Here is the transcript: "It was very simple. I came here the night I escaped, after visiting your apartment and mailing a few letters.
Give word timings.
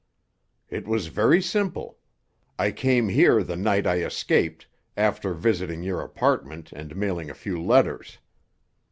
"It 0.67 0.87
was 0.87 1.09
very 1.13 1.43
simple. 1.43 1.99
I 2.57 2.71
came 2.71 3.09
here 3.09 3.43
the 3.43 3.55
night 3.55 3.85
I 3.85 3.97
escaped, 3.99 4.65
after 4.97 5.31
visiting 5.35 5.83
your 5.83 6.01
apartment 6.01 6.71
and 6.71 6.95
mailing 6.95 7.29
a 7.29 7.35
few 7.35 7.61
letters. 7.63 8.17